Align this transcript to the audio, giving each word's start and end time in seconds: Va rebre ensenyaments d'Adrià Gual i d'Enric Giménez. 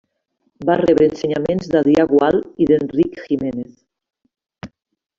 Va 0.69 0.77
rebre 0.81 1.07
ensenyaments 1.11 1.69
d'Adrià 1.75 2.07
Gual 2.15 2.41
i 2.65 2.69
d'Enric 2.73 3.23
Giménez. 3.29 4.73